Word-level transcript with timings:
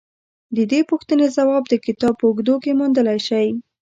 د 0.55 0.57
دې 0.71 0.79
پوښتنې 0.89 1.27
ځواب 1.35 1.63
د 1.69 1.73
کتاب 1.85 2.13
په 2.17 2.25
اوږدو 2.27 2.55
کې 2.63 2.71
موندلای 2.79 3.19
شئ 3.27 3.47